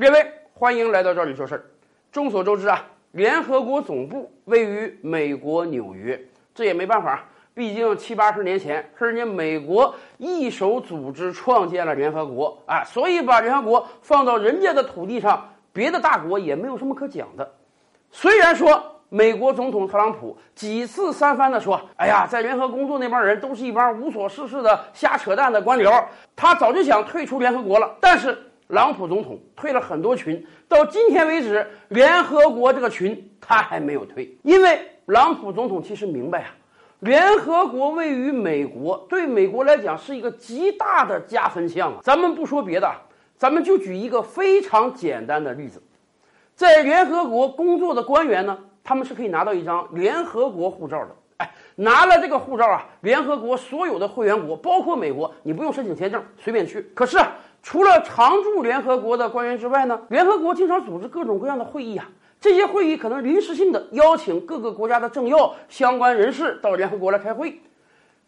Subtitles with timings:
[0.00, 1.62] 各位，欢迎来到这里说事儿。
[2.10, 6.18] 众所周知啊，联合国总部位于美国纽约，
[6.54, 7.22] 这也没办法，
[7.52, 17.46] 毕竟七八十年前是人家美国一手组织创建了联合国啊，所以把联合国放到人家的土地上，别的大国也没有什么可讲的。
[18.10, 26.02] 虽然说美国总统特朗普几次三番的说：“哎呀，在联合工作那帮人都是一帮无所事事的瞎扯淡的官僚，
[26.34, 28.46] 他早就想退出联合国了。”但是。
[28.70, 36.54] 朗普总统退了很多群，到今天为止，联合国这个群他还没有退，因为朗普总统其实明白啊，
[37.00, 41.98] 联合国位于美国，对美国来讲是一个极大的加分项啊。
[42.02, 42.88] 咱们不说别的，
[43.36, 45.82] 咱们就举一个非常简单的例子，
[46.54, 51.16] 在联合国工作的官员呢，他们是可以拿到一张联合国护照的。
[51.38, 56.82] 哎，拿了这个护照啊，联合国所有的会员国，包括美国，你不用申请签证，随便去。
[56.94, 57.18] 可是。
[57.62, 62.08] 除了常驻联合国的官员之外呢，联合国经常组织各种各样的会议啊。
[62.40, 67.60] 这些会议可能临时性的邀请各个国家的政要、相关人士到联合国来开会。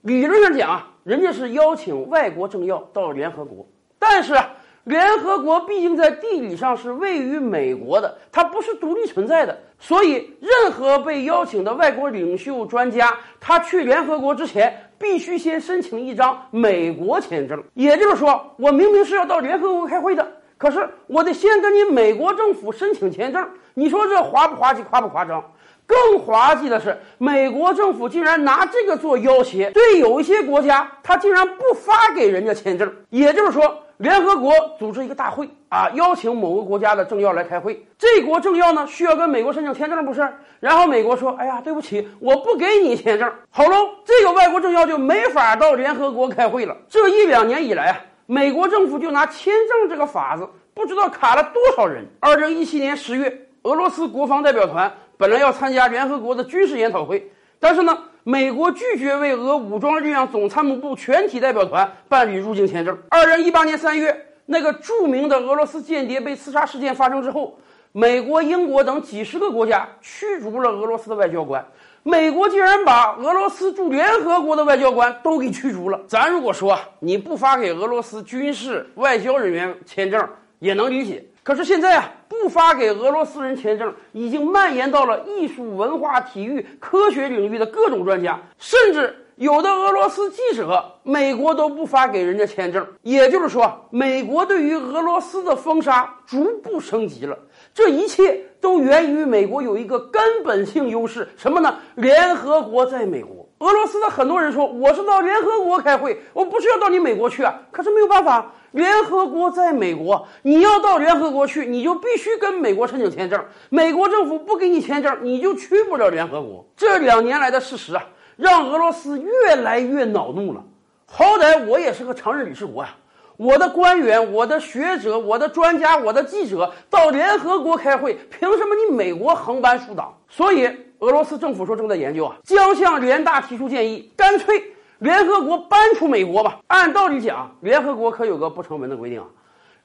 [0.00, 3.66] 理论上讲啊，人家是邀请外国政要到联合国，
[3.98, 4.50] 但是啊，
[4.84, 9.58] 联合国毕竟在地理上是位于美国的，它不是独立存在的。
[9.78, 14.87] 所以，任何被邀请的外国领袖、专家，他去联合国之前。
[14.98, 23.48] 必须先申请一张美国签证，也就是说，我明明是要到联合国开会的，可是我得先跟你美国政府申请签证。
[23.74, 25.42] 你说这滑不滑稽，夸不夸张？
[25.86, 32.92] 更滑稽的是，美国政府竟然拿这个做要挟，对有一些国家，他竟然不发给人家签证。
[33.10, 33.82] 也就是说。
[33.98, 37.84] 联合国组织一个大会啊，邀请某个国家的政要来开会。
[37.98, 40.26] 这国政要呢需要跟美国申请签证，不是？
[40.60, 46.76] 然后美国说：“哎呀，对不起，我不给你签证。”好喽，这个外国政要就没法到联合国开会了。
[46.88, 52.06] 这一两年以来啊，美国政府就拿签证这个法子，不知道卡了多少人。
[52.20, 57.98] 二零一七年十月，俄罗斯国防代表团本来要参加联合国的军事研讨会，但是呢。
[58.30, 62.94] 美国拒绝为俄武装力量总参谋部全体代表团办理入境签证。
[63.08, 67.58] 二零一八年三月，那个著名的俄罗斯间谍被刺杀事件发生之后，
[67.90, 71.66] 美国、英国等几十个国家驱逐了俄罗斯的外交官。
[72.02, 75.98] 美国竟然把俄罗斯驻联合国的外交官都给驱逐了。
[76.06, 80.22] 咱如果说你不发给俄罗斯军事外交人员签证，
[80.58, 81.24] 也能理解。
[81.42, 92.86] 可是现在啊，不发给俄罗斯人签证，已经蔓延到了艺术、文化、体育、科学领域的各种专家，甚至有的俄罗斯记者，美国都不发给人家签证。
[93.02, 97.38] 也就是说，美国对于俄罗斯的封杀逐步升级了。
[97.72, 101.78] 这一切都源于美国有一个根本性优势，什么呢？
[101.94, 103.47] 联合国在美国。
[103.58, 113.44] 俄罗斯的很多人说：“我是到联合国开会，我不是要到你美国去啊。”可是没有办法，联合国在美国，你要到联合国去，你就必须跟美国申请签证。
[113.68, 116.64] 美国政府不给你签证，你就去不了联合国。
[116.76, 120.62] 这两年来的事实啊，让俄罗斯越来越恼怒了。
[121.06, 122.90] 好歹我也是个常任理事国呀，
[123.36, 130.16] 我的官员、我的学者、我的专家、我的记者到联合国开会，凭什么你美国横班竖挡？
[130.28, 130.70] 所以。
[131.00, 134.60] 俄罗斯政府说正在研究啊，将向联大提出建议，干脆
[134.98, 136.58] 联合国搬出美国吧。
[136.66, 139.26] 按道理讲，联合国可有个不成文的规定啊，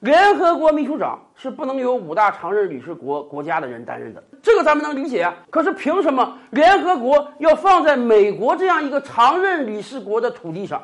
[0.00, 5.32] 联合国秘书长是不能由五大常任理事国国家的人担任的，这个咱们能理解啊。
[5.50, 10.82] 可是凭什么联合国要放在美国这样一个常任理事国的土地上？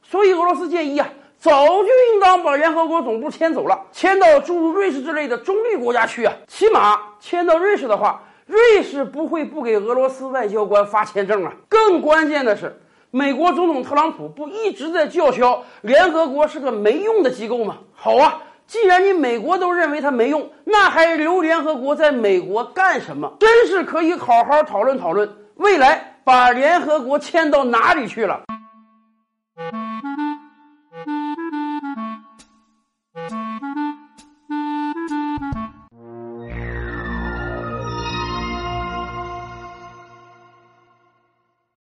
[0.00, 6.32] 所以俄罗斯建议啊，早就应当把联合国总部迁走了，迁到诸如瑞士之类的中立国家去啊。
[6.46, 8.22] 起码迁到瑞士的话。
[8.52, 11.54] 瑞士不会不给俄罗斯外交官发签证啊！
[11.70, 12.78] 更关键的是，
[13.10, 17.78] 美国总统特朗普不一直在叫嚣联合国是个没用的机构吗？
[17.94, 23.32] 好啊，既然你美国都认为它没用，那还留联合国在美国干什么？
[23.40, 28.42] 真是可以好好讨论讨论，未来把联合国迁到哪里去了。